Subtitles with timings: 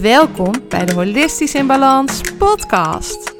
[0.00, 3.34] Welkom bij de Holistisch in Balans podcast.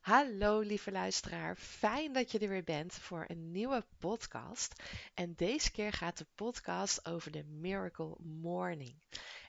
[0.00, 4.82] Hallo lieve luisteraar, fijn dat je er weer bent voor een nieuwe podcast.
[5.14, 8.94] En deze keer gaat de podcast over de Miracle Morning.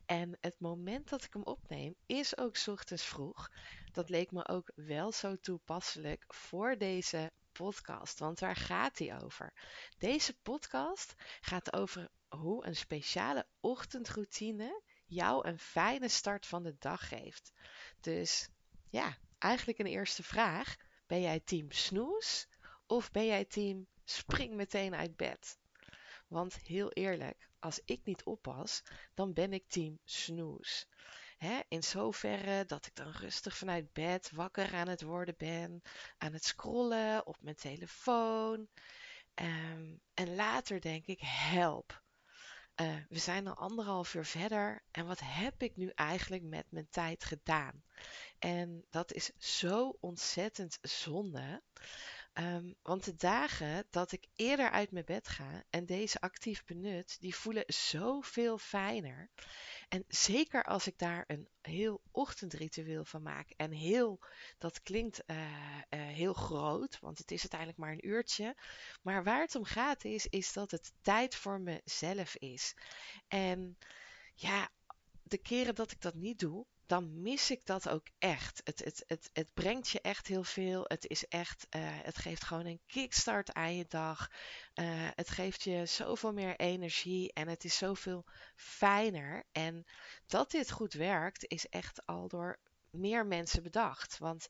[0.05, 3.49] En het moment dat ik hem opneem is ook ochtends vroeg.
[3.91, 7.31] Dat leek me ook wel zo toepasselijk voor deze
[7.63, 8.20] podcast.
[8.20, 9.54] Want waar gaat die over?
[9.98, 17.08] Deze podcast gaat over hoe een speciale ochtendroutine jou een fijne start van de dag
[17.08, 17.52] geeft.
[18.00, 18.50] Dus
[18.89, 20.75] ja, eigenlijk een eerste vraag.
[21.08, 22.48] Ben jij team snoes
[22.86, 25.58] of ben jij team spring meteen uit bed?
[26.28, 28.83] Want heel eerlijk, als ik niet oppas,
[29.14, 30.88] dan ben ik team snoes.
[31.40, 35.82] Hè, in zoverre dat ik dan rustig vanuit bed wakker aan het worden ben,
[36.18, 38.68] aan het scrollen op mijn telefoon.
[39.34, 42.04] Ehm, en later denk ik, help.
[42.82, 46.88] Uh, we zijn al anderhalf uur verder en wat heb ik nu eigenlijk met mijn
[46.90, 47.84] tijd gedaan?
[48.40, 51.62] En dat is zo ontzettend zonde.
[52.34, 57.17] Um, want de dagen dat ik eerder uit mijn bed ga en deze actief benut,
[57.20, 59.30] die voelen zoveel fijner.
[59.90, 63.50] En zeker als ik daar een heel ochtendritueel van maak.
[63.50, 64.20] En heel,
[64.58, 65.52] dat klinkt uh, uh,
[65.90, 68.56] heel groot, want het is uiteindelijk maar een uurtje.
[69.02, 72.73] Maar waar het om gaat is, is dat het tijd voor mezelf is.
[73.28, 73.78] En
[74.36, 74.70] ja,
[75.23, 78.62] de keren dat ik dat niet doe, dan mis ik dat ook echt.
[78.64, 80.84] Het, het, het, het brengt je echt heel veel.
[80.88, 84.32] Het is echt, uh, het geeft gewoon een kickstart aan je dag.
[84.73, 84.86] Uh,
[85.16, 89.44] het geeft je zoveel meer energie en het is zoveel fijner.
[89.52, 89.86] En
[90.26, 94.17] dat dit goed werkt, is echt al door meer mensen bedacht.
[94.17, 94.49] Want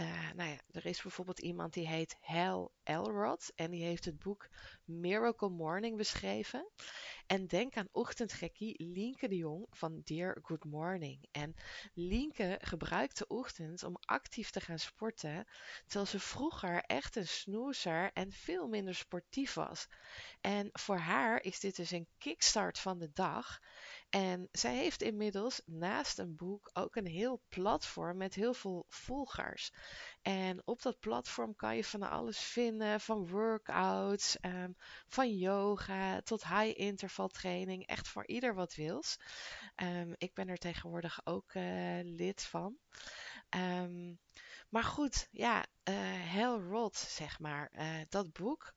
[0.00, 4.18] uh, nou ja, er is bijvoorbeeld iemand die heet Hal Elrod en die heeft het
[4.18, 4.48] boek
[4.84, 6.70] Miracle Morning beschreven.
[7.26, 11.28] En denk aan ochtendgekkie Lienke de Jong van Dear Good Morning.
[11.30, 11.54] En
[11.94, 15.46] Lienke gebruikt de ochtend om actief te gaan sporten,
[15.86, 19.86] terwijl ze vroeger echt een snoezer en veel minder sportief was.
[20.40, 23.58] En voor haar is dit dus een kickstart van de dag.
[24.10, 29.72] En zij heeft inmiddels naast een boek ook een heel platform met heel veel volgers.
[30.22, 34.76] En op dat platform kan je van alles vinden, van workouts, um,
[35.06, 37.86] van yoga tot high interval training.
[37.86, 39.18] Echt voor ieder wat wils.
[39.76, 42.76] Um, ik ben er tegenwoordig ook uh, lid van.
[43.56, 44.20] Um,
[44.68, 45.94] maar goed, ja, uh,
[46.32, 48.72] Hell Rod, zeg maar, uh, dat boek.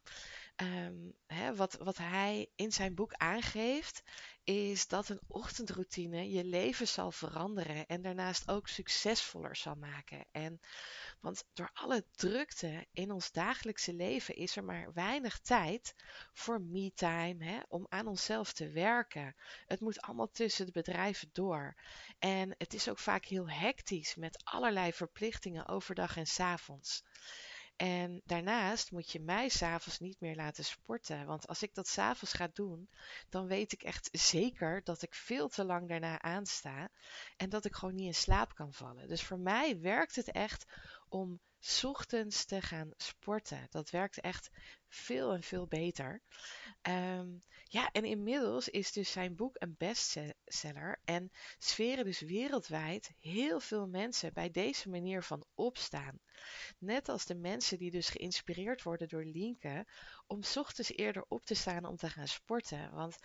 [1.25, 4.03] Hè, wat, wat hij in zijn boek aangeeft,
[4.43, 10.25] is dat een ochtendroutine je leven zal veranderen en daarnaast ook succesvoller zal maken.
[10.31, 10.59] En
[11.21, 15.95] want door alle drukte in ons dagelijkse leven is er maar weinig tijd
[16.33, 19.35] voor me-time, om aan onszelf te werken.
[19.65, 21.75] Het moet allemaal tussen de bedrijven door.
[22.19, 27.03] En het is ook vaak heel hectisch met allerlei verplichtingen overdag en s avonds.
[27.81, 31.25] En daarnaast moet je mij s'avonds niet meer laten sporten.
[31.25, 32.89] Want als ik dat s'avonds ga doen,
[33.29, 36.89] dan weet ik echt zeker dat ik veel te lang daarna aansta.
[37.37, 39.07] En dat ik gewoon niet in slaap kan vallen.
[39.07, 40.65] Dus voor mij werkt het echt
[41.09, 41.39] om
[41.83, 43.67] ochtends te gaan sporten.
[43.69, 44.49] Dat werkt echt
[44.87, 46.21] veel en veel beter.
[46.81, 53.59] Um, ja, en inmiddels is dus zijn boek een bestseller en sferen dus wereldwijd heel
[53.59, 56.19] veel mensen bij deze manier van opstaan.
[56.77, 59.87] Net als de mensen die dus geïnspireerd worden door Lienke
[60.27, 62.91] om ochtends eerder op te staan om te gaan sporten.
[62.91, 63.17] Want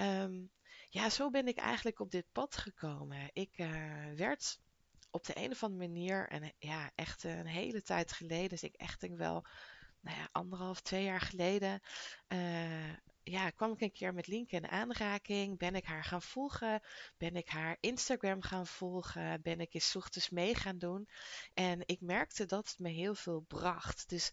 [0.00, 0.50] um,
[0.88, 3.30] ja, zo ben ik eigenlijk op dit pad gekomen.
[3.32, 4.58] Ik uh, werd
[5.14, 8.74] op de een of andere manier, en ja, echt een hele tijd geleden, dus ik
[8.74, 9.46] echt denk wel,
[10.00, 11.80] nou ja, anderhalf, twee jaar geleden,
[12.28, 15.58] uh, ja, kwam ik een keer met Linke in aanraking.
[15.58, 16.82] Ben ik haar gaan volgen?
[17.16, 19.42] Ben ik haar Instagram gaan volgen?
[19.42, 21.08] Ben ik eens ochtends mee gaan doen?
[21.54, 24.08] En ik merkte dat het me heel veel bracht.
[24.08, 24.32] Dus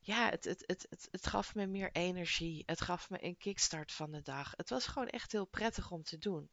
[0.00, 2.62] ja, het, het, het, het, het gaf me meer energie.
[2.66, 4.52] Het gaf me een kickstart van de dag.
[4.56, 6.50] Het was gewoon echt heel prettig om te doen.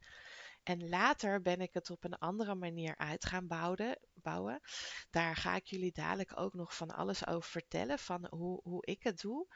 [0.67, 4.59] En later ben ik het op een andere manier uit gaan bouwen, opbouwen.
[5.09, 9.03] Daar ga ik jullie dadelijk ook nog van alles over vertellen, van hoe, hoe ik
[9.03, 9.47] het doe.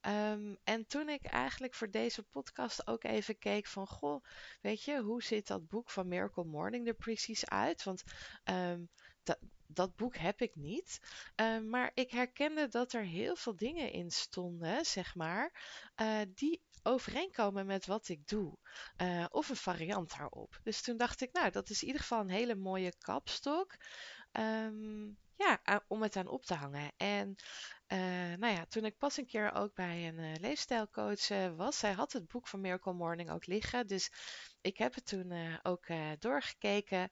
[0.00, 4.24] Ehm, en toen ik eigenlijk voor deze podcast ook even keek van, goh,
[4.60, 7.82] weet je, hoe ziet dat boek van Miracle Morning er precies uit?
[7.82, 8.02] Want
[8.44, 8.84] ehm,
[9.22, 11.00] dat, dat boek heb ik niet.
[11.34, 15.52] Ehm, maar ik herkende dat er heel veel dingen in stonden, zeg maar,
[16.00, 18.58] uh, die overeenkomen met wat ik doe.
[19.02, 20.60] Uh, of een variant daarop.
[20.62, 23.76] Dus toen dacht ik, nou, dat is in ieder geval een hele mooie kapstok.
[24.32, 26.92] Um, ja, om het aan op te hangen.
[26.96, 27.36] En
[27.88, 27.98] uh,
[28.38, 31.92] nou ja, toen ik pas een keer ook bij een uh, leefstijlcoach uh, was, zij
[31.92, 33.86] had het boek van Miracle Morning ook liggen.
[33.86, 34.12] Dus
[34.60, 35.86] ik heb het toen ook
[36.18, 37.10] doorgekeken.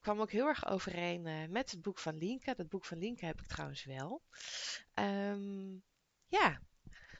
[0.00, 2.54] kwam ook heel erg overeen met het boek van Linke.
[2.54, 4.22] Dat boek van Linke heb ik trouwens wel.
[4.94, 5.82] Um,
[6.26, 6.61] ja,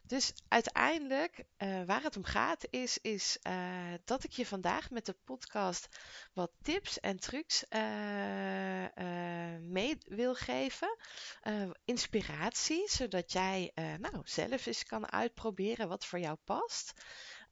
[0.06, 5.06] dus uiteindelijk, uh, waar het om gaat, is, is uh, dat ik je vandaag met
[5.06, 5.88] de podcast
[6.32, 7.80] wat tips en trucs uh,
[9.60, 10.96] mee wil geven.
[11.84, 16.92] inspiratie, zodat jij nou, zelf eens kan uitproberen wat voor jou past.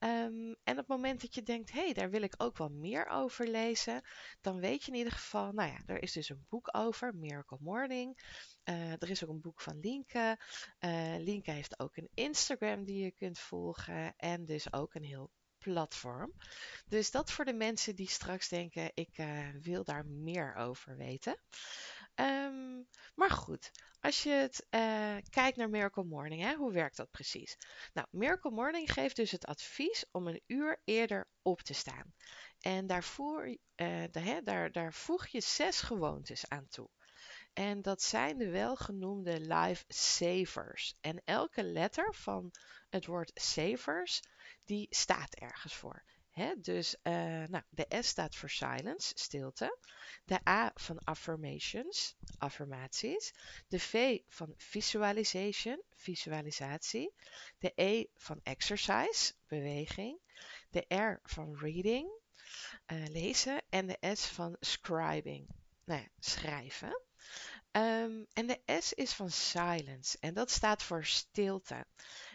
[0.04, 2.68] Um, en op het moment dat je denkt, hé, hey, daar wil ik ook wel
[2.68, 4.02] meer over lezen,
[4.40, 7.58] dan weet je in ieder geval, nou ja, er is dus een boek over, Miracle
[7.60, 8.18] Morning.
[8.64, 10.38] Uh, er is ook een boek van Linke.
[10.80, 15.30] Uh, Linke heeft ook een Instagram die je kunt volgen en dus ook een heel
[15.58, 16.32] platform.
[16.86, 21.40] Dus dat voor de mensen die straks denken, ik uh, wil daar meer over weten.
[22.14, 23.70] Um, maar goed,
[24.00, 27.56] als je het uh, kijkt naar Miracle Morning, hè, hoe werkt dat precies?
[27.92, 32.14] Nou, Miracle Morning geeft dus het advies om een uur eerder op te staan.
[32.60, 36.90] En daarvoor, de, hè, daar, daar voeg je zes gewoontes aan toe.
[37.52, 40.94] En dat zijn de welgenoemde life savers.
[41.00, 42.52] En elke letter van
[42.88, 44.20] het woord savers,
[44.64, 46.04] die staat ergens voor.
[46.58, 47.12] Dus uh,
[47.44, 49.78] nou, de S staat voor silence, stilte.
[50.24, 53.32] De A van affirmations, affirmaties.
[53.68, 57.14] De V van visualization, visualisatie.
[57.58, 60.18] De E van exercise, beweging.
[60.70, 62.10] De R van reading,
[62.86, 63.62] uh, lezen.
[63.68, 65.48] En de S van scribing,
[65.84, 67.02] nou ja, schrijven.
[67.72, 71.86] Um, en de S is van silence en dat staat voor stilte.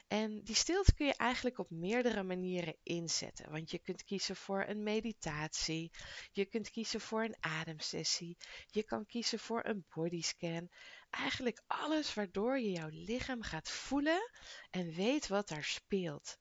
[0.07, 3.51] En die stilte kun je eigenlijk op meerdere manieren inzetten.
[3.51, 5.91] Want je kunt kiezen voor een meditatie,
[6.31, 10.69] je kunt kiezen voor een ademsessie, je kan kiezen voor een bodyscan.
[11.09, 14.31] Eigenlijk alles waardoor je jouw lichaam gaat voelen
[14.69, 16.37] en weet wat daar speelt.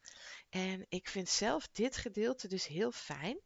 [0.48, 3.40] En ik vind zelf dit gedeelte dus heel fijn.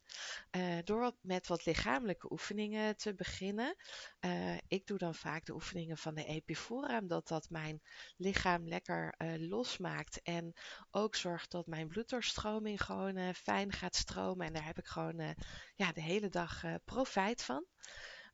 [0.51, 3.75] Uh, door met wat lichamelijke oefeningen te beginnen.
[4.25, 7.81] Uh, ik doe dan vaak de oefeningen van de Epifora, omdat dat mijn
[8.17, 10.21] lichaam lekker uh, losmaakt.
[10.21, 10.53] En
[10.91, 14.47] ook zorgt dat mijn bloeddoorstroming gewoon fijn gaat stromen.
[14.47, 15.35] En daar heb ik gewoon
[15.75, 17.65] ja, de hele dag profijt van.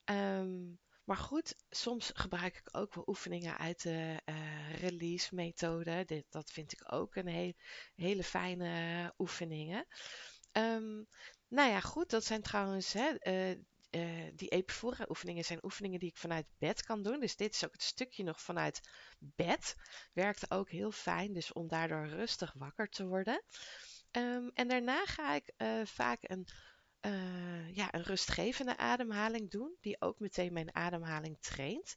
[0.05, 6.05] Um, maar goed, soms gebruik ik ook wel oefeningen uit de uh, release methode.
[6.05, 7.55] Dit, dat vind ik ook een
[7.95, 9.85] hele fijne oefeningen.
[10.51, 11.07] Um,
[11.47, 13.49] nou ja, goed, dat zijn trouwens hè, uh,
[13.91, 17.19] uh, die Epifora oefeningen zijn oefeningen die ik vanuit bed kan doen.
[17.19, 18.79] Dus dit is ook het stukje nog vanuit
[19.19, 19.75] bed.
[20.13, 23.43] Werkt ook heel fijn, dus om daardoor rustig wakker te worden.
[24.11, 25.53] Um, en daarna ga ik
[25.83, 26.47] vaak een
[27.05, 31.95] uh, ja, een rustgevende ademhaling doen, die ook meteen mijn ademhaling traint.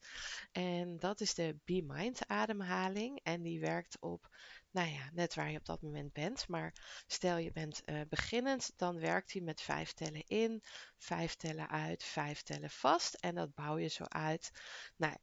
[0.53, 3.21] En dat is de Be Mind ademhaling.
[3.23, 4.29] En die werkt op,
[4.71, 6.49] nou ja, net waar je op dat moment bent.
[6.49, 10.63] Maar stel je bent uh, beginnend, dan werkt hij met vijf tellen in,
[10.97, 13.15] vijf tellen uit, vijf tellen vast.
[13.15, 14.51] En dat bouw je zo uit.
[14.97, 15.17] Nou,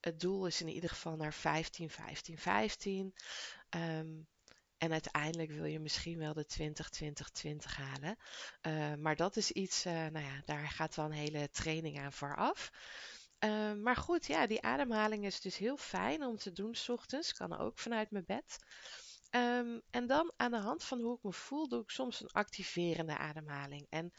[0.00, 3.14] het doel is in ieder geval naar 15, 15, 15.
[3.76, 4.26] Um,
[4.78, 6.46] en uiteindelijk wil je misschien wel de
[7.46, 8.16] 20-20-20 halen.
[8.66, 12.12] Uh, maar dat is iets, uh, nou ja, daar gaat wel een hele training aan
[12.12, 12.70] vooraf.
[13.44, 17.32] Uh, maar goed, ja, die ademhaling is dus heel fijn om te doen s ochtends.
[17.32, 18.58] Kan ook vanuit mijn bed.
[19.36, 22.30] Um, en dan aan de hand van hoe ik me voel, doe ik soms een
[22.30, 23.86] activerende ademhaling.
[23.90, 24.12] En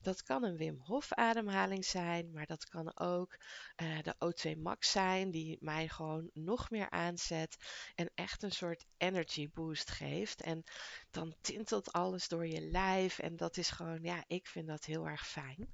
[0.00, 3.36] dat kan een Wim Hof ademhaling zijn, maar dat kan ook
[3.82, 7.56] uh, de O2 Max zijn, die mij gewoon nog meer aanzet
[7.94, 10.42] en echt een soort energy boost geeft.
[10.42, 10.64] En
[11.10, 15.06] dan tintelt alles door je lijf en dat is gewoon, ja, ik vind dat heel
[15.06, 15.70] erg fijn.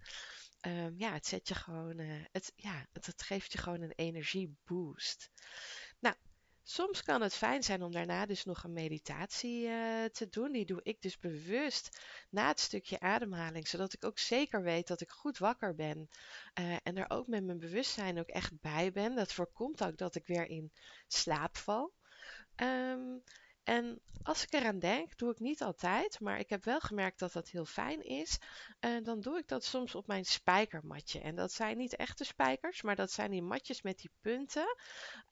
[0.67, 3.93] Um, ja, het zet je gewoon, uh, het, ja, het, het geeft je gewoon een
[3.95, 5.31] energieboost.
[6.71, 10.53] Soms kan het fijn zijn om daarna dus nog een meditatie uh, te doen.
[10.53, 15.01] Die doe ik dus bewust na het stukje ademhaling, zodat ik ook zeker weet dat
[15.01, 16.09] ik goed wakker ben
[16.61, 19.15] uh, en er ook met mijn bewustzijn ook echt bij ben.
[19.15, 20.73] Dat voorkomt ook dat ik weer in
[21.07, 21.95] slaap val.
[22.57, 23.23] Um,
[23.69, 27.33] En als ik eraan denk, doe ik niet altijd, maar ik heb wel gemerkt dat
[27.33, 28.39] dat heel fijn is.
[28.81, 31.21] Uh, dan doe ik dat soms op mijn spijkermatje.
[31.21, 34.77] En dat zijn niet echte spijkers, maar dat zijn die matjes met die punten.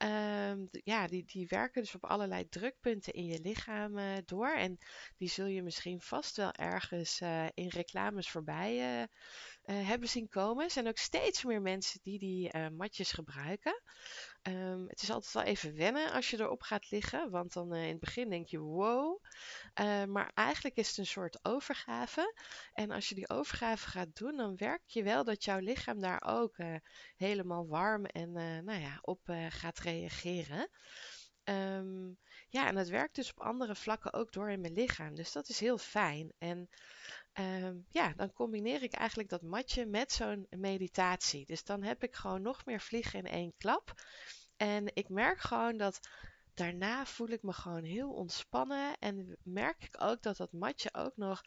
[0.03, 4.55] Uh, ja, die, die werken dus op allerlei drukpunten in je lichaam uh, door.
[4.55, 4.77] En
[5.17, 9.07] die zul je misschien vast wel ergens uh, in reclames voorbij
[9.63, 10.63] hebben zien komen.
[10.63, 13.81] Er zijn ook steeds meer mensen die die matjes gebruiken.
[14.47, 17.83] Um, het is altijd wel even wennen als je erop gaat liggen, want dan uh,
[17.83, 19.23] in het begin denk je wow.
[19.79, 22.33] Uh, maar eigenlijk is het een soort overgave.
[22.73, 26.23] En als je die overgave gaat doen, dan werk je wel dat jouw lichaam daar
[26.25, 26.75] ook uh,
[27.15, 28.31] helemaal warm en
[28.63, 30.69] nou ja, op gaat reageren.
[31.49, 32.17] Um,
[32.49, 35.15] ja, en het werkt dus op andere vlakken ook door in mijn lichaam.
[35.15, 36.33] Dus dat is heel fijn.
[36.37, 36.69] En
[37.33, 41.45] um, ja, dan combineer ik eigenlijk dat matje met zo'n meditatie.
[41.45, 43.93] Dus dan heb ik gewoon nog meer vliegen in één klap.
[44.57, 45.99] En ik merk gewoon dat
[46.53, 48.97] daarna voel ik me gewoon heel ontspannen.
[48.99, 51.41] En merk ik ook dat dat matje ook nog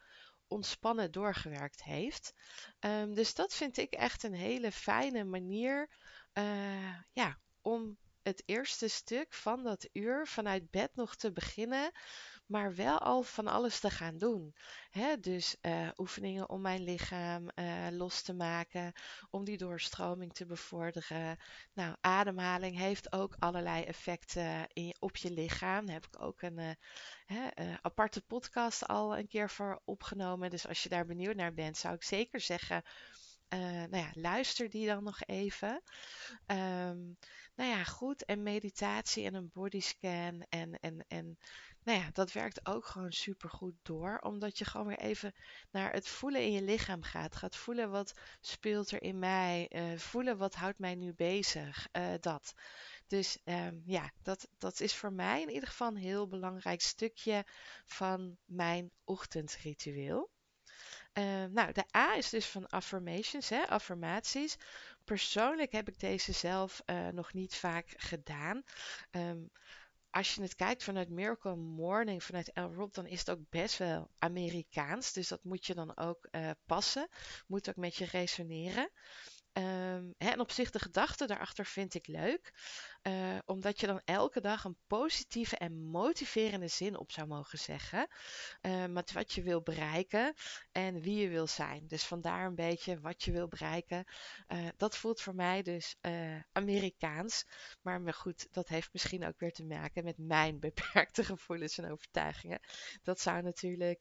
[0.49, 2.35] ontspannen doorgewerkt heeft.
[2.81, 5.89] Um, dus dat vind ik echt een hele fijne manier
[6.35, 7.99] uh, ja, om
[8.31, 11.91] het eerste stuk van dat uur vanuit bed nog te beginnen
[12.51, 14.55] maar wel al van alles te gaan doen.
[15.21, 18.93] dus uh, oefeningen om mijn lichaam uh, los te maken,
[19.31, 21.37] om die doorstroming te bevorderen.
[21.73, 25.87] Nou, ademhaling heeft ook allerlei effecten in, op je lichaam.
[25.87, 26.77] Daar heb ik ook een
[27.83, 30.51] aparte podcast al een keer voor opgenomen.
[30.51, 32.83] Dus als je daar benieuwd naar bent, zou ik zeker zeggen.
[33.59, 35.83] Nou ja, luister die dan nog even.
[36.47, 37.17] Um,
[37.55, 38.25] nou ja, goed.
[38.25, 41.39] En meditatie en een bodyscan en, en, en
[41.83, 44.19] nou ja, dat werkt ook gewoon super goed door.
[44.19, 45.35] Omdat je gewoon weer even
[45.71, 47.37] naar het voelen in je lichaam gaat.
[47.37, 49.71] Gaat voelen wat speelt er in mij.
[49.71, 51.89] Uh, voelen wat houdt mij nu bezig.
[51.93, 52.53] Uh, dat.
[53.07, 57.45] Dus um, ja, dat, dat is voor mij in ieder geval een heel belangrijk stukje
[57.87, 60.31] van mijn ochtendritueel.
[61.19, 64.57] Uh, nou, de A is dus van affirmations, hè, affirmaties.
[65.05, 68.63] Persoonlijk heb ik deze zelf uh, nog niet vaak gedaan.
[69.11, 69.51] Um,
[70.11, 73.79] als je het kijkt vanuit Miracle Morning, vanuit El Rob, dan is het ook best
[73.79, 75.13] wel Amerikaans.
[75.13, 77.09] Dus dat moet je dan ook uh, passen.
[77.47, 78.91] Moet ook met je resoneren.
[79.53, 82.53] Um, hè, en op zich de gedachte daarachter vind ik leuk.
[83.03, 88.09] Uh, omdat je dan elke dag een positieve en motiverende zin op zou mogen zeggen.
[88.63, 90.35] Uh, met wat je wil bereiken
[90.73, 91.87] en wie je wil zijn.
[91.87, 94.05] Dus vandaar een beetje wat je wil bereiken.
[94.49, 95.97] Uh, dat voelt voor mij dus
[96.53, 97.45] Amerikaans.
[97.83, 102.61] Maar goed, dat heeft misschien ook weer te maken met mijn beperkte gevoelens en overtuigingen.
[103.03, 104.01] Dat zou natuurlijk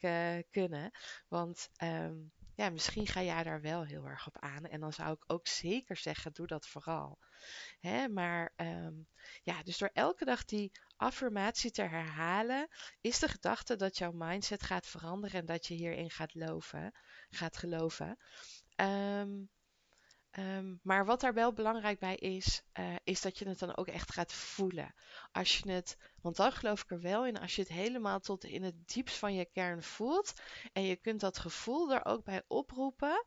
[0.51, 0.91] kunnen.
[1.27, 1.69] Want.
[1.83, 4.65] Um, ja, misschien ga jij daar wel heel erg op aan.
[4.65, 7.19] En dan zou ik ook zeker zeggen, doe dat vooral.
[7.79, 9.07] Hè, maar um,
[9.43, 12.67] ja, dus door elke dag die affirmatie te herhalen,
[13.01, 16.91] is de gedachte dat jouw mindset gaat veranderen en dat je hierin gaat geloven.
[17.29, 18.17] Gaat geloven.
[18.75, 19.49] Um,
[20.39, 23.87] Um, maar wat daar wel belangrijk bij is, uh, is dat je het dan ook
[23.87, 24.93] echt gaat voelen.
[25.31, 28.43] Als je het, want dan geloof ik er wel in, als je het helemaal tot
[28.43, 30.33] in het diepst van je kern voelt
[30.73, 33.25] en je kunt dat gevoel er ook bij oproepen,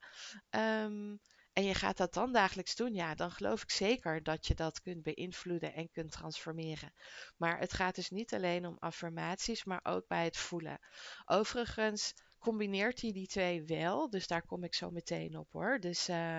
[0.50, 1.21] um,
[1.52, 4.81] en je gaat dat dan dagelijks doen, ja, dan geloof ik zeker dat je dat
[4.81, 6.92] kunt beïnvloeden en kunt transformeren.
[7.37, 10.78] Maar het gaat dus niet alleen om affirmaties, maar ook bij het voelen.
[11.25, 15.81] Overigens combineert hij die twee wel, dus daar kom ik zo meteen op hoor.
[15.81, 16.38] Dus uh,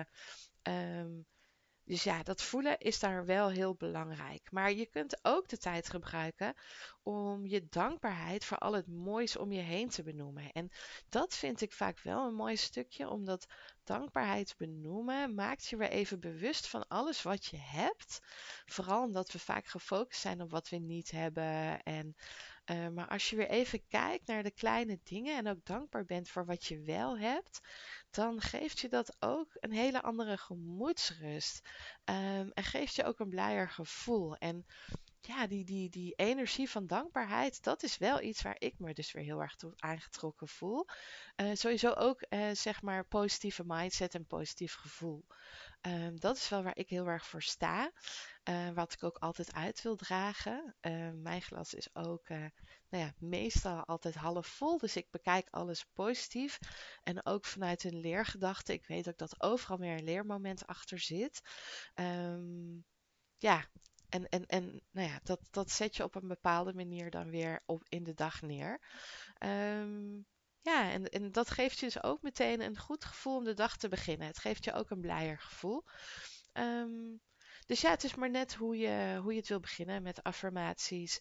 [0.68, 1.26] Um,
[1.86, 4.50] dus ja, dat voelen is daar wel heel belangrijk.
[4.50, 6.54] Maar je kunt ook de tijd gebruiken
[7.02, 10.52] om je dankbaarheid voor al het moois om je heen te benoemen.
[10.52, 10.70] En
[11.08, 13.46] dat vind ik vaak wel een mooi stukje, omdat
[13.82, 18.20] dankbaarheid benoemen maakt je weer even bewust van alles wat je hebt.
[18.66, 21.82] Vooral omdat we vaak gefocust zijn op wat we niet hebben.
[21.82, 22.16] En,
[22.70, 26.28] uh, maar als je weer even kijkt naar de kleine dingen en ook dankbaar bent
[26.28, 27.60] voor wat je wel hebt,
[28.10, 31.68] dan geeft je dat ook een hele andere gemoedsrust.
[32.04, 34.36] Um, en geeft je ook een blijer gevoel.
[34.36, 34.66] En
[35.20, 39.12] ja, die, die, die energie van dankbaarheid, dat is wel iets waar ik me dus
[39.12, 40.86] weer heel erg toe aangetrokken voel.
[41.36, 45.24] Uh, sowieso ook, uh, zeg maar, positieve mindset en positief gevoel.
[45.80, 47.92] Um, dat is wel waar ik heel erg voor sta.
[48.48, 50.74] Uh, wat ik ook altijd uit wil dragen.
[51.22, 54.78] mijn glas is ook nou ja, meestal altijd half vol.
[54.78, 56.58] Dus ik bekijk alles positief.
[57.02, 58.72] En ook vanuit een leergedachte.
[58.72, 61.40] Ik weet ook dat overal weer een leermoment achter zit.
[61.94, 62.84] Um,
[63.38, 63.68] ja,
[64.08, 67.62] en, en, en nou ja, dat, dat zet je op een bepaalde manier dan weer
[67.66, 68.80] op in de dag neer.
[69.38, 70.26] Um,
[70.60, 73.76] ja, en, en dat geeft je dus ook meteen een goed gevoel om de dag
[73.76, 74.26] te beginnen.
[74.26, 75.84] Het geeft je ook een blijer gevoel.
[76.52, 77.20] Um,
[77.66, 81.20] dus ja, het is maar net hoe je, hoe je het wil beginnen met affirmaties.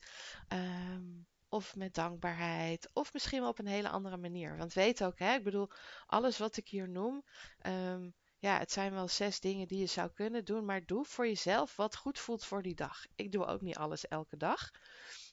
[0.53, 4.57] Um, of met dankbaarheid, of misschien wel op een hele andere manier.
[4.57, 5.69] Want weet ook, hè, ik bedoel,
[6.05, 7.23] alles wat ik hier noem,
[7.59, 8.09] ehm,
[8.39, 11.75] ja, het zijn wel zes dingen die je zou kunnen doen, maar doe voor jezelf
[11.75, 13.05] wat goed voelt voor die dag.
[13.15, 14.71] Ik doe ook niet alles elke dag.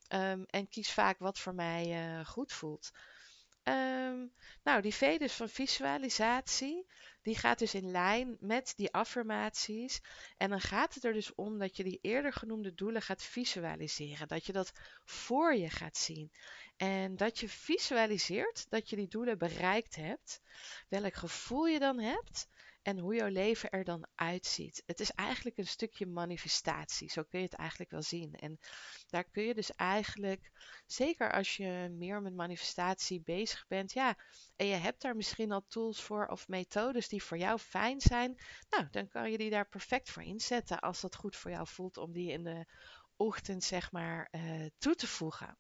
[0.09, 2.91] Ehm, en kies vaak wat voor mij uh, goed voelt.
[3.71, 4.27] Ehm,
[4.63, 6.87] nou, die V van visualisatie,
[7.23, 10.01] die gaat dus in lijn met die affirmaties.
[10.37, 14.29] En dan gaat het er dus om dat je die eerder genoemde doelen gaat visualiseren.
[14.29, 14.73] Dat je dat
[15.05, 16.33] voor je gaat zien.
[16.77, 20.41] En dat je visualiseert dat je die doelen bereikt hebt.
[20.89, 22.49] Welk gevoel je dan hebt
[22.91, 24.83] en hoe jouw leven er dan uitziet.
[24.87, 28.35] Het is eigenlijk een stukje manifestatie, zo kun je het eigenlijk wel zien.
[28.35, 28.59] En
[29.07, 30.51] daar kun je dus eigenlijk,
[30.87, 34.17] zeker als je meer met manifestatie bezig bent, ja,
[34.57, 38.41] en je hebt daar misschien al tools voor of methodes die voor jou fijn zijn,
[38.69, 41.97] nou, dan kan je die daar perfect voor inzetten als dat goed voor jou voelt
[41.97, 42.67] om die in de
[43.17, 45.59] ochtend, zeg maar, uh, toe te voegen.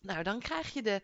[0.00, 1.02] Nou, dan krijg je de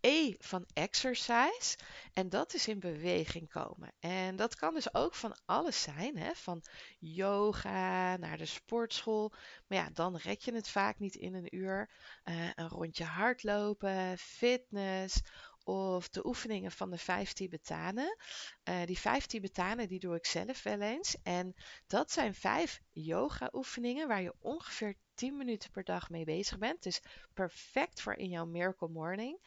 [0.00, 1.78] E van exercise.
[2.12, 3.92] En dat is in beweging komen.
[4.00, 6.16] En dat kan dus ook van alles zijn.
[6.16, 6.34] Hè?
[6.34, 6.62] Van
[6.98, 9.32] yoga naar de sportschool.
[9.66, 11.90] Maar ja, dan red je het vaak niet in een uur.
[12.24, 15.20] Uh, een rondje hardlopen, fitness
[15.64, 18.16] of de oefeningen van de vijf Tibetanen.
[18.64, 21.16] Uh, die vijf Tibetanen die doe ik zelf wel eens.
[21.22, 21.54] En
[21.86, 26.82] dat zijn vijf yoga oefeningen waar je ongeveer 10 minuten per dag mee bezig bent.
[26.82, 27.02] Dus
[27.34, 29.38] perfect voor in jouw Miracle Morning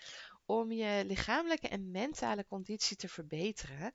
[0.45, 3.91] om je lichamelijke en mentale conditie te verbeteren.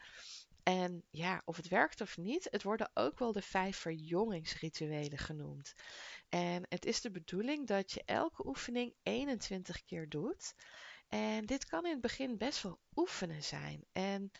[0.62, 5.74] En ja, of het werkt of niet, het worden ook wel de vijf verjongingsrituelen genoemd.
[6.28, 10.54] En het is de bedoeling dat je elke oefening 21 keer doet.
[11.08, 13.84] En dit kan in het begin best wel oefenen zijn.
[13.92, 14.30] En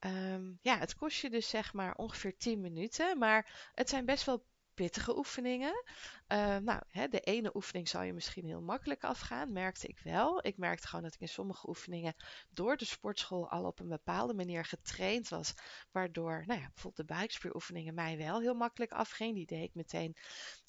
[0.00, 3.18] um, ja, het kost je dus zeg maar ongeveer 10 minuten.
[3.18, 4.44] Maar het zijn best wel
[4.80, 5.84] pittige oefeningen.
[6.28, 10.46] Uh, nou, hè, de ene oefening zal je misschien heel makkelijk afgaan, merkte ik wel.
[10.46, 12.14] Ik merkte gewoon dat ik in sommige oefeningen
[12.50, 15.54] door de sportschool al op een bepaalde manier getraind was.
[15.90, 19.34] Waardoor, nou ja, bijvoorbeeld de buikspieroefeningen mij wel heel makkelijk afging.
[19.34, 20.16] Die deed ik meteen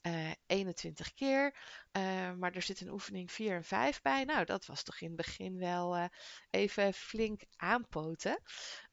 [0.08, 1.56] uh, eh, 21 keer.
[1.98, 4.24] Uh, maar er zit een oefening 4 en 5 bij.
[4.24, 6.10] Nou, dat was toch in het begin wel
[6.50, 8.42] even flink aanpoten.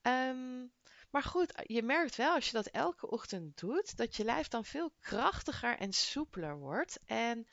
[0.02, 0.72] Um,
[1.10, 4.64] maar goed, je merkt wel als je dat elke ochtend doet, dat je lijf dan
[4.64, 7.00] veel krachtiger en soepeler wordt.
[7.04, 7.46] En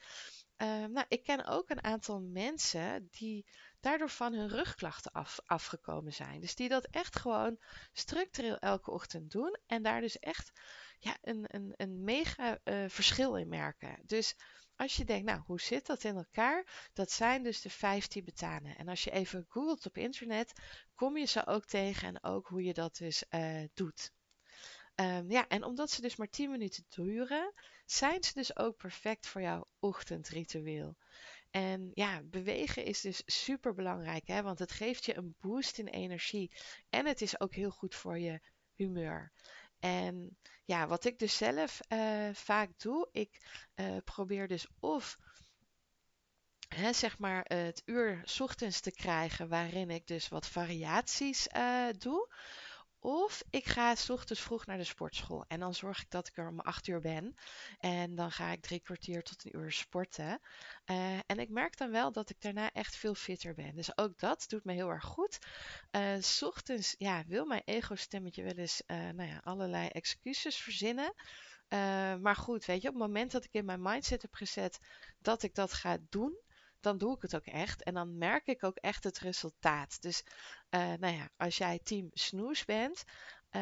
[0.58, 3.46] uh, nou, ik ken ook een aantal mensen die
[3.80, 6.41] daardoor van hun rugklachten af, afgekomen zijn.
[6.41, 7.58] Dus die dat echt gewoon
[7.94, 10.52] structureel elke ochtend doen en daar dus echt
[11.00, 14.00] ja, een, een, een mega uh, verschil in merken.
[14.06, 14.36] Dus
[14.76, 16.90] als je denkt, nou, hoe zit dat in elkaar?
[16.94, 18.78] Dat zijn dus de vijf Tibetanen.
[18.78, 20.54] En als je even googelt op internet,
[20.96, 24.12] kom je ze ook tegen en ook hoe je dat dus uh, doet.
[24.96, 27.54] Um, ja, en omdat ze dus maar 10 minuten duren,
[27.86, 30.96] zijn ze dus ook perfect voor jouw ochtendritueel.
[31.52, 34.42] En ja, bewegen is dus super belangrijk, hè?
[34.42, 36.52] want het geeft je een boost in energie.
[36.90, 38.42] En het is ook heel goed voor je
[38.76, 39.32] humeur.
[39.86, 43.41] En ja, wat ik dus zelf uh, vaak doe, ik
[43.76, 45.17] uh, probeer dus of
[46.67, 52.34] hè, zeg maar het uur ochtends te krijgen waarin ik dus wat variaties uh, doe.
[53.08, 55.46] Of ik ga s ochtends vroeg naar de sportschool.
[55.48, 57.36] En dan zorg ik dat ik er om acht uur ben.
[57.80, 60.39] En dan ga ik drie kwartier tot een uur sporten.
[60.86, 63.76] Uh, en ik merk dan wel dat ik daarna echt veel fitter ben.
[63.76, 65.38] Dus ook dat doet me heel erg goed.
[65.91, 71.13] Uh, s ochtends ja, wil mijn ego-stemmetje wel eens uh, nou ja, allerlei excuses verzinnen.
[72.22, 74.80] maar goed, weet je, op het moment dat ik in mijn mindset heb gezet
[75.20, 76.38] dat ik dat ga doen,
[76.86, 77.84] dan doe ik het ook echt.
[77.84, 80.02] En dan merk ik ook echt het resultaat.
[80.02, 80.24] Dus
[80.69, 83.04] uh, nou ja, als jij team snoes bent,
[83.52, 83.62] uh,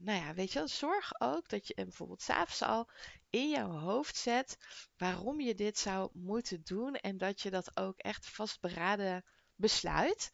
[0.00, 2.90] nou ja, weet je, zorg ook dat je bijvoorbeeld s'avonds al
[3.30, 4.56] in jouw hoofd zet
[4.96, 6.94] waarom je dit zou moeten doen.
[6.94, 10.32] En dat je dat ook echt vastberaden besluit.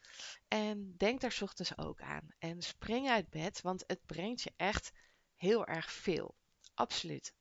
[0.48, 2.28] En denk daar ochtends ook aan.
[2.38, 4.92] En spring uit bed, want het brengt je echt
[5.36, 6.36] heel erg veel.
[6.74, 7.34] Absoluut.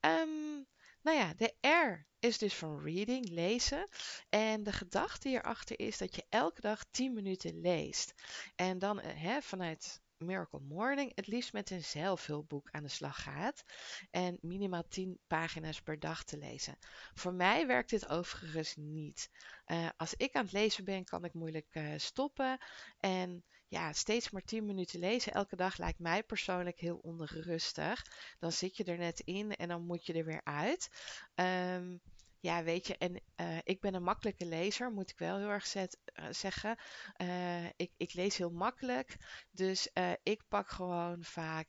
[0.00, 0.66] Um,
[1.04, 3.88] nou ja, de R is dus van reading, lezen.
[4.28, 8.14] En de gedachte hierachter is dat je elke dag 10 minuten leest.
[8.56, 13.22] En dan eh, hè, vanuit Miracle Morning het liefst met een zelfhulpboek aan de slag
[13.22, 13.64] gaat.
[14.10, 16.78] En minimaal 10 pagina's per dag te lezen.
[17.14, 19.30] Voor mij werkt dit overigens niet.
[19.66, 22.58] Uh, als ik aan het lezen ben, kan ik moeilijk uh, stoppen.
[23.00, 28.06] En ja, steeds maar 10 minuten lezen elke dag lijkt mij persoonlijk heel onrustig.
[28.38, 30.90] Dan zit je er net in en dan moet je er weer uit.
[31.34, 32.00] Um,
[32.44, 35.74] ja, weet je, en uh, ik ben een makkelijke lezer, moet ik wel heel erg
[35.74, 35.84] uh,
[36.30, 36.78] zeggen.
[37.22, 39.16] Uh, ik, ik lees heel makkelijk,
[39.50, 39.90] dus
[40.22, 41.68] ik pak gewoon vaak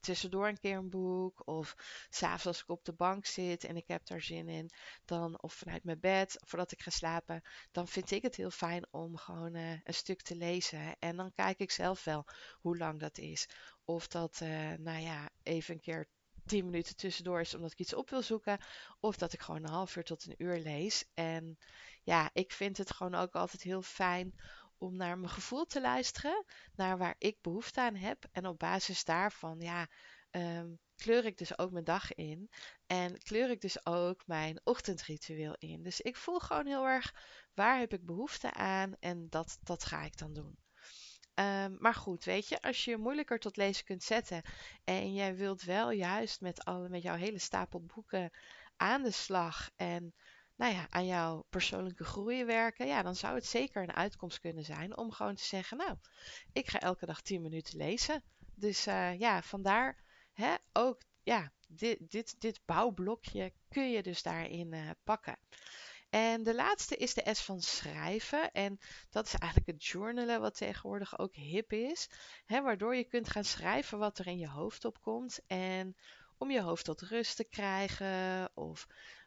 [0.00, 1.46] tussendoor een keer een boek.
[1.46, 1.74] Of
[2.08, 4.70] s'avonds als ik op de bank zit en ik heb daar zin in,
[5.04, 8.86] dan, of vanuit mijn bed, voordat ik ga slapen, dan vind ik het heel fijn
[8.90, 10.96] om gewoon een stuk te lezen.
[10.98, 12.24] En dan kijk ik zelf wel
[12.60, 13.48] hoe lang dat is.
[13.84, 14.40] Of dat,
[14.78, 16.08] nou ja, even een keer
[16.46, 18.58] 10 minuten tussendoor is omdat ik iets op wil zoeken.
[19.00, 21.04] Of dat ik gewoon een half uur tot een uur lees.
[21.14, 21.58] En
[22.02, 24.34] ja, ik vind het gewoon ook altijd heel fijn
[24.78, 26.44] om naar mijn gevoel te luisteren.
[26.74, 28.24] Naar waar ik behoefte aan heb.
[28.32, 29.88] En op basis daarvan, ja,
[30.30, 32.50] um, kleur ik dus ook mijn dag in.
[32.86, 35.82] En kleur ik dus ook mijn ochtendritueel in.
[35.82, 37.14] Dus ik voel gewoon heel erg
[37.54, 38.92] waar heb ik behoefte aan.
[39.00, 40.63] En dat, dat ga ik dan doen.
[41.34, 44.42] Um, maar goed, weet je, als je je moeilijker tot lezen kunt zetten
[44.84, 48.30] en jij wilt wel juist met, alle, met jouw hele stapel boeken
[48.76, 50.14] aan de slag en
[50.56, 54.64] nou ja, aan jouw persoonlijke groei werken, ja, dan zou het zeker een uitkomst kunnen
[54.64, 55.96] zijn om gewoon te zeggen, nou,
[56.52, 58.22] ik ga elke dag 10 minuten lezen.
[58.54, 64.72] Dus uh, ja, vandaar hè, ook ja, dit, dit, dit bouwblokje kun je dus daarin
[64.72, 65.38] uh, pakken.
[66.14, 68.52] En de laatste is de S van schrijven.
[68.52, 68.78] En
[69.10, 72.08] dat is eigenlijk het journalen, wat tegenwoordig ook hip is.
[72.44, 75.40] Hè, waardoor je kunt gaan schrijven wat er in je hoofd opkomt.
[75.46, 75.96] En
[76.38, 78.50] om je hoofd tot rust te krijgen.
[78.54, 78.86] Of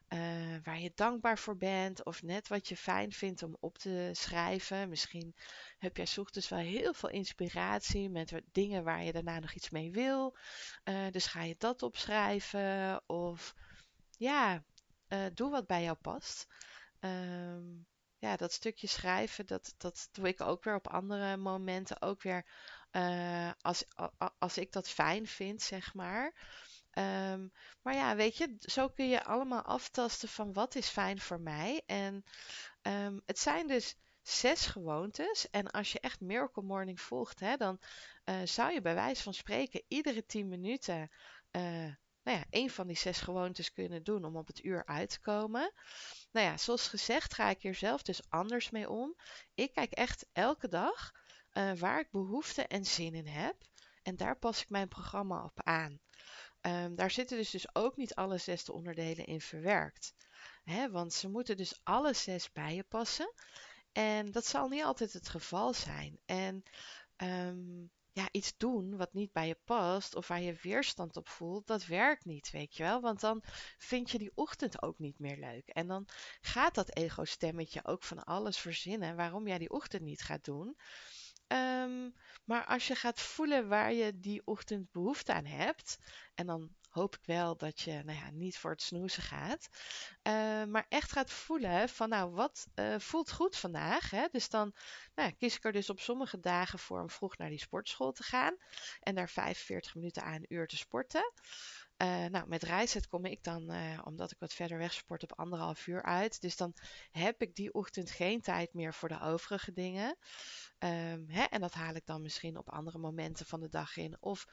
[0.10, 0.19] uh,
[0.63, 2.06] waar je dankbaar voor bent.
[2.06, 4.89] Of net wat je fijn vindt om op te schrijven.
[4.89, 5.36] Misschien
[5.78, 9.91] heb jij ochtends wel heel veel inspiratie met dingen waar je daarna nog iets mee
[9.91, 10.38] wil.
[10.84, 13.02] Uh, dus ga je dat opschrijven.
[13.08, 13.54] Of
[14.17, 14.63] ja,
[15.10, 16.47] uh, doe wat bij jou past.
[16.99, 22.01] Um, ja, dat stukje schrijven, dat, dat doe ik ook weer op andere momenten.
[22.01, 22.45] Ook weer
[22.91, 23.86] uh, als,
[24.38, 26.25] als ik dat fijn vind, zeg maar.
[26.97, 31.39] Um, maar ja, weet je, zo kun je allemaal aftasten van wat is fijn voor
[31.39, 31.83] mij.
[31.86, 32.23] En
[32.81, 35.49] um, het zijn dus zes gewoontes.
[35.49, 37.79] En als je echt Miracle Morning volgt, hè, dan
[38.25, 41.10] uh, zou je bij wijze van spreken iedere tien minuten
[41.51, 41.93] uh,
[42.27, 45.19] nou ja, één van die zes gewoontes kunnen doen om op het uur uit te
[45.19, 45.73] komen.
[46.31, 49.15] Nou ja, zoals gezegd ga ik hier zelf dus anders mee om.
[49.53, 51.11] Ik kijk echt elke dag
[51.53, 53.55] uh, waar ik behoefte en zin in heb.
[54.03, 55.99] En daar pas ik mijn programma op aan.
[56.61, 60.13] Um, daar zitten dus, dus ook niet alle zes de onderdelen in verwerkt.
[60.91, 63.33] Want ze moeten dus alle zes bij je passen.
[63.91, 66.19] En dat zal niet altijd het geval zijn.
[66.25, 66.63] En
[67.17, 71.67] um, ja, iets doen wat niet bij je past of waar je weerstand op voelt,
[71.67, 73.01] dat werkt niet, weet je wel.
[73.01, 73.43] Want dan
[73.77, 75.67] vind je die ochtend ook niet meer leuk.
[75.67, 76.08] En dan
[76.41, 80.77] gaat dat ego-stemmetje ook van alles verzinnen waarom jij die ochtend niet gaat doen.
[81.47, 82.13] Um,
[82.45, 85.97] maar als je gaat voelen waar je die ochtend behoefte aan hebt,
[86.36, 89.67] en dan hoop ik wel dat je nou ja, niet voor het snoezen gaat.
[90.23, 94.10] Uh, maar echt gaat voelen van nou, wat uh, voelt goed vandaag.
[94.10, 94.25] Hè?
[94.31, 94.73] Dus dan
[95.15, 98.23] nou, kies ik er dus op sommige dagen voor om vroeg naar die sportschool te
[98.23, 98.55] gaan.
[98.99, 101.33] En daar 45 minuten aan een uur te sporten.
[102.03, 105.88] Uh, nou, met reizen kom ik dan, omdat ik wat verder weg sport, op anderhalf
[105.88, 106.41] uur uit.
[106.41, 106.73] Dus dan
[107.12, 110.17] heb ik die ochtend geen tijd meer voor de overige dingen.
[110.79, 114.17] Um, hè, en dat haal ik dan misschien op andere momenten van de dag in.
[114.19, 114.45] Of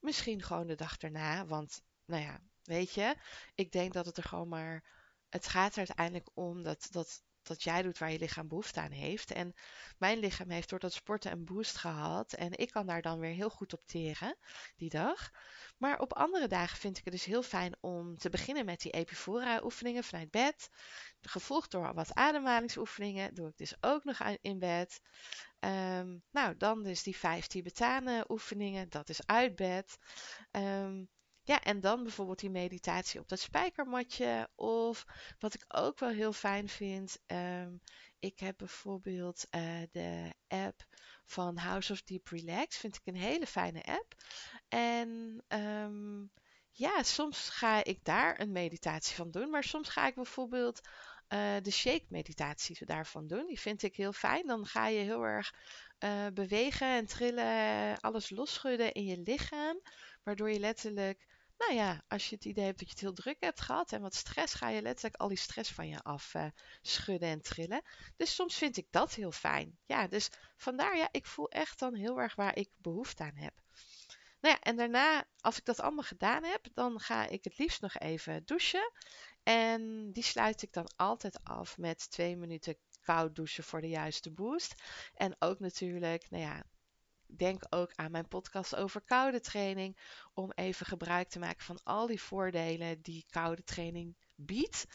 [0.00, 1.46] misschien gewoon de dag daarna.
[1.46, 3.16] Want nou ja, weet je,
[3.54, 4.84] ik denk dat het er gewoon maar.
[5.28, 8.90] Het gaat er uiteindelijk om dat, dat, dat jij doet waar je lichaam behoefte aan
[8.90, 9.30] heeft.
[9.30, 9.54] En
[9.98, 12.32] mijn lichaam heeft door dat sporten een boost gehad.
[12.32, 14.36] En ik kan daar dan weer heel goed op teren
[14.76, 15.30] die dag.
[15.78, 18.92] Maar op andere dagen vind ik het dus heel fijn om te beginnen met die
[18.92, 20.68] Epifora oefeningen vanuit bed.
[21.20, 23.34] Gevolgd door wat ademhalingsoefeningen.
[23.34, 25.00] Doe ik dus ook nog in bed.
[25.60, 28.88] Um, nou, dan dus die vijf Tibetanen oefeningen.
[28.88, 29.98] Dat is uit bed.
[30.50, 31.08] Um,
[31.48, 34.48] ja, en dan bijvoorbeeld die meditatie op dat spijkermatje.
[34.54, 35.04] Of
[35.38, 37.18] wat ik ook wel heel fijn vind.
[37.26, 37.80] Um,
[38.18, 40.86] ik heb bijvoorbeeld uh, de app
[41.24, 42.76] van House of Deep Relax.
[42.76, 44.14] Vind ik een hele fijne app.
[44.68, 46.32] En um,
[46.70, 49.50] ja, soms ga ik daar een meditatie van doen.
[49.50, 50.80] Maar soms ga ik bijvoorbeeld
[51.28, 53.46] uh, de shake meditatie daarvan doen.
[53.46, 54.46] Die vind ik heel fijn.
[54.46, 55.54] Dan ga je heel erg
[56.04, 59.80] uh, bewegen en trillen, alles losschudden in je lichaam.
[60.22, 61.26] Waardoor je letterlijk
[61.58, 64.00] nou ja, als je het idee hebt dat je het heel druk hebt gehad en
[64.00, 66.46] wat stress, ga je letterlijk al die stress van je af uh,
[66.82, 67.82] schudden en trillen.
[68.16, 69.78] Dus soms vind ik dat heel fijn.
[69.86, 73.54] Ja, dus vandaar, ja, ik voel echt dan heel erg waar ik behoefte aan heb.
[74.40, 77.80] Nou ja, en daarna, als ik dat allemaal gedaan heb, dan ga ik het liefst
[77.80, 78.92] nog even douchen.
[79.42, 84.30] En die sluit ik dan altijd af met twee minuten koud douchen voor de juiste
[84.30, 84.82] boost.
[85.14, 86.64] En ook natuurlijk, nou ja,
[87.36, 89.98] denk ook aan mijn podcast over koude training.
[90.34, 94.86] Om even gebruik te maken van al die voordelen die koude training biedt.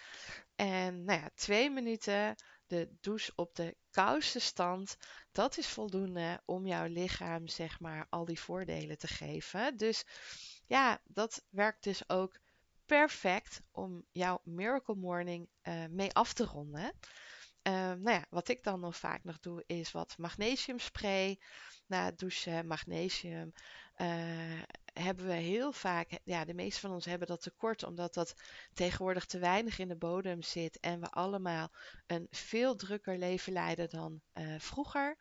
[0.56, 2.36] En nou ja, twee minuten
[2.68, 4.98] de douche op de koudste stand,
[5.32, 9.78] dat is voldoende om jouw lichaam zeg maar al die voordelen te geven.
[9.78, 10.06] Dus
[10.66, 12.40] ja, dat werkt dus ook
[12.86, 16.94] perfect om jouw Miracle Morning uh, mee af te ronden.
[17.68, 21.40] Uh, nou ja, wat ik dan nog vaak nog doe, is wat magnesiumspray.
[21.88, 23.54] Na het douchen, magnesium.
[23.98, 24.62] Uh,
[24.94, 28.34] hebben we heel vaak, ja, de meeste van ons hebben dat tekort, omdat dat
[28.74, 31.72] tegenwoordig te weinig in de bodem zit en we allemaal
[32.08, 35.18] een veel drukker leven leiden dan uh, vroeger.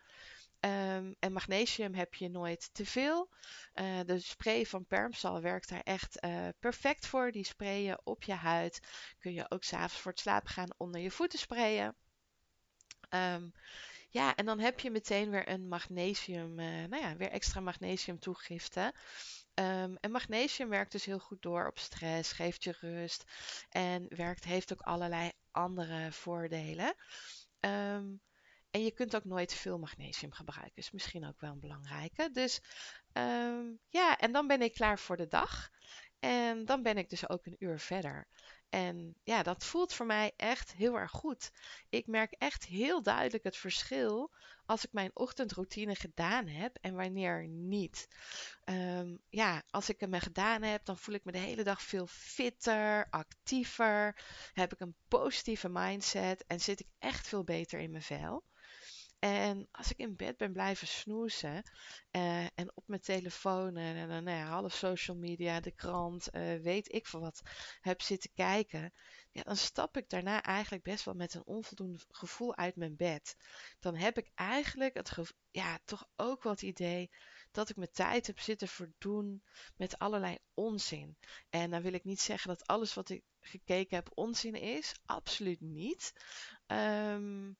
[0.61, 3.29] Um, en magnesium heb je nooit te veel.
[3.75, 6.21] Uh, de spray van Permsal werkt daar echt
[6.59, 7.31] perfect voor.
[7.31, 8.81] Die sprayen op je huid.
[9.19, 11.97] Kun je ook s'avonds voor het slapen gaan onder je voeten sprayen.
[13.14, 13.53] Um,
[14.09, 18.18] ja, en dan heb je meteen weer een magnesium, uh, nou ja, weer extra magnesium
[18.18, 18.94] toegifte.
[19.55, 23.25] Um, en magnesium werkt dus heel goed door op stress, geeft je rust
[23.68, 26.94] en werkt, heeft ook allerlei andere voordelen.
[27.61, 28.20] Um,
[28.70, 30.72] en je kunt ook nooit veel magnesium gebruiken.
[30.75, 32.31] Is misschien ook wel een belangrijke.
[32.31, 32.61] Dus
[33.88, 35.70] ja, en dan ben ik klaar voor de dag.
[36.23, 38.27] En dan ben ik dus ook een uur verder.
[38.69, 41.51] En ja, dat voelt voor mij echt heel erg goed.
[41.89, 44.33] Ik merk echt heel duidelijk het verschil
[44.67, 48.09] als ik mijn ochtendroutine gedaan heb en wanneer niet.
[48.65, 52.07] Um, ja, als ik hem gedaan heb, dan voel ik me de hele dag veel
[52.07, 54.23] fitter, actiever.
[54.53, 58.45] Heb ik een positieve mindset en zit ik echt veel beter in mijn vel.
[59.23, 61.63] En als ik in bed ben blijven snoezen
[62.11, 66.61] uh, en op mijn telefoon en, en nou ja, alle social media, de krant, uh,
[66.61, 67.43] weet ik veel wat,
[67.81, 68.93] heb zitten kijken,
[69.31, 73.37] ja, dan stap ik daarna eigenlijk best wel met een onvoldoende gevoel uit mijn bed.
[73.81, 77.11] Dan heb ik eigenlijk het ja, toch ook wel het idee
[77.51, 79.43] dat ik mijn tijd heb zitten verdoen
[79.77, 81.17] met allerlei onzin.
[81.51, 84.95] En dan wil ik niet zeggen dat alles wat ik gekeken heb onzin is.
[85.05, 86.13] Absoluut niet.
[86.67, 87.59] Um,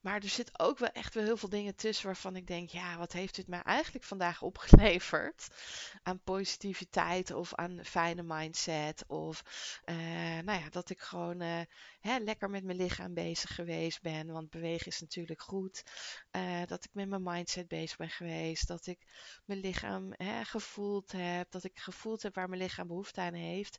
[0.00, 2.98] maar er zit ook wel echt wel heel veel dingen tussen waarvan ik denk, ja,
[2.98, 5.48] wat heeft dit mij eigenlijk vandaag opgeleverd?
[6.02, 9.04] Aan positiviteit of aan fijne mindset.
[9.06, 9.42] Of
[9.84, 9.96] uh,
[10.38, 11.60] nou ja, dat ik gewoon uh,
[12.00, 14.32] hè, lekker met mijn lichaam bezig geweest ben.
[14.32, 15.82] Want bewegen is natuurlijk goed.
[16.36, 18.68] Uh, dat ik met mijn mindset bezig ben geweest.
[18.68, 19.06] Dat ik
[19.44, 21.50] mijn lichaam hè, gevoeld heb.
[21.50, 23.78] Dat ik gevoeld heb waar mijn lichaam behoefte aan heeft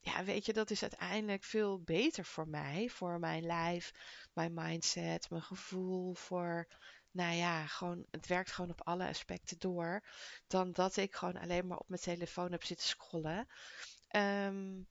[0.00, 3.92] ja, weet je, dat is uiteindelijk veel beter voor mij, voor mijn lijf,
[4.32, 6.68] mijn mindset, mijn gevoel, voor,
[7.10, 10.04] nou ja, gewoon, het werkt gewoon op alle aspecten door,
[10.46, 13.48] dan dat ik gewoon alleen maar op mijn telefoon heb zitten scrollen.
[14.16, 14.88] Um,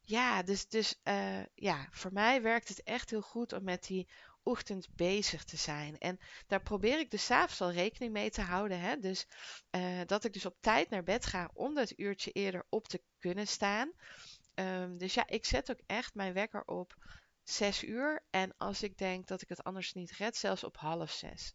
[0.00, 4.08] ja, dus, dus uh, ja, voor mij werkt het echt heel goed om met die
[4.42, 5.98] ochtend bezig te zijn.
[5.98, 8.80] En daar probeer ik dus s'avonds al rekening mee te houden.
[8.80, 8.98] Hè?
[8.98, 9.26] Dus
[9.70, 13.02] uh, dat ik dus op tijd naar bed ga om dat uurtje eerder op te
[13.18, 13.92] kunnen staan.
[14.54, 16.94] Um, dus ja, ik zet ook echt mijn wekker op
[17.42, 18.24] 6 uur.
[18.30, 21.54] En als ik denk dat ik het anders niet red, zelfs op half zes.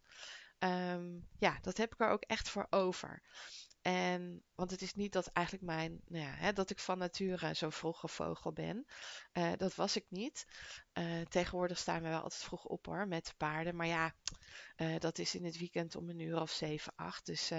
[0.60, 3.22] Um, ja, dat heb ik er ook echt voor over.
[3.82, 7.54] En, want het is niet dat eigenlijk mijn, nou ja, hè, dat ik van nature
[7.54, 8.86] zo'n vroege vogel ben.
[9.34, 10.46] Uh, dat was ik niet.
[10.94, 13.76] Uh, tegenwoordig staan we wel altijd vroeg op hoor, met paarden.
[13.76, 14.14] Maar ja,
[14.78, 17.26] uh, dat is in het weekend om een uur of 7, 8.
[17.26, 17.52] Dus,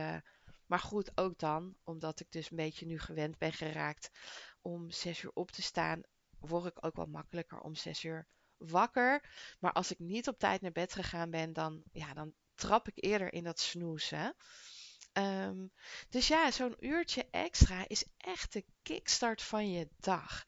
[0.66, 4.10] maar goed, ook dan, omdat ik dus een beetje nu gewend ben geraakt
[4.62, 6.00] om 6 uur op te staan,
[6.38, 9.30] word ik ook wel makkelijker om 6 uur wakker.
[9.58, 13.04] Maar als ik niet op tijd naar bed gegaan ben, dan, ja, dan trap ik
[13.04, 14.36] eerder in dat snoezen.
[15.12, 15.72] Um,
[16.08, 20.44] dus ja, zo'n uurtje extra is echt de kickstart van je dag.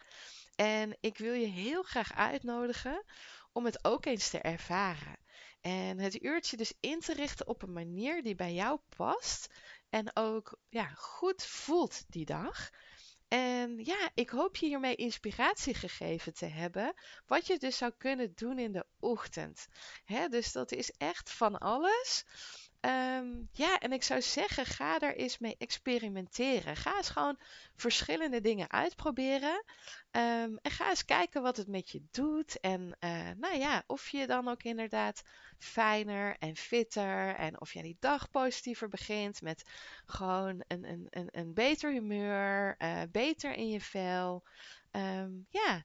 [0.54, 3.04] En ik wil je heel graag uitnodigen
[3.52, 5.16] om het ook eens te ervaren.
[5.60, 9.54] En het uurtje dus in te richten op een manier die bij jou past.
[9.88, 12.70] En ook ja, goed voelt die dag.
[13.32, 16.94] En ja, ik hoop je hiermee inspiratie gegeven te hebben.
[17.26, 19.66] Wat je dus zou kunnen doen in de ochtend.
[20.30, 22.24] Dus dat is echt van alles.
[22.84, 26.76] Um, ja, en ik zou zeggen, ga daar eens mee experimenteren.
[26.76, 27.38] Ga eens gewoon
[27.76, 29.64] verschillende dingen uitproberen.
[30.10, 32.60] Um, en ga eens kijken wat het met je doet.
[32.60, 35.22] En uh, nou ja, of je dan ook inderdaad
[35.58, 37.34] fijner en fitter.
[37.34, 39.62] En of jij die dag positiever begint met
[40.06, 42.74] gewoon een, een, een, een beter humeur.
[42.78, 44.44] Uh, beter in je vel.
[44.90, 45.84] Um, ja,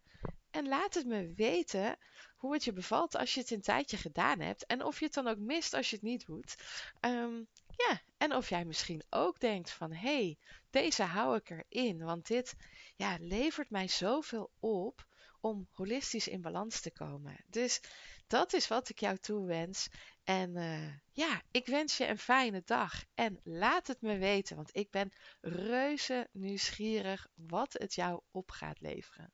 [0.51, 1.97] en laat het me weten
[2.37, 4.65] hoe het je bevalt als je het een tijdje gedaan hebt.
[4.65, 6.55] En of je het dan ook mist als je het niet doet.
[7.01, 7.47] Um,
[7.77, 10.37] ja, en of jij misschien ook denkt van hé, hey,
[10.69, 12.03] deze hou ik erin.
[12.03, 12.55] Want dit
[12.95, 15.07] ja, levert mij zoveel op
[15.39, 17.43] om holistisch in balans te komen.
[17.47, 17.81] Dus
[18.27, 19.87] dat is wat ik jou toewens.
[20.23, 23.03] En uh, ja, ik wens je een fijne dag.
[23.13, 28.81] En laat het me weten, want ik ben reuze nieuwsgierig wat het jou op gaat
[28.81, 29.33] leveren.